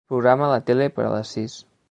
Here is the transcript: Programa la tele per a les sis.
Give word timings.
Programa 0.11 0.47
la 0.53 0.57
tele 0.69 0.87
per 0.97 1.07
a 1.11 1.13
les 1.17 1.37
sis. 1.37 1.61